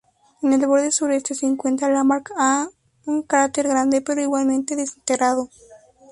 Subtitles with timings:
[0.41, 2.67] En el borde suroeste se encuentra "Lamarck A",
[3.05, 5.49] un cráter grande pero igualmente desintegrado.